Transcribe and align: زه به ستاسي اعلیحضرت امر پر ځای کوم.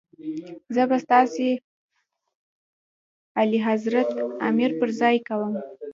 زه 0.75 0.83
به 0.89 0.97
ستاسي 1.05 1.49
اعلیحضرت 3.39 4.09
امر 4.47 4.71
پر 4.79 4.89
ځای 4.99 5.17
کوم. 5.27 5.53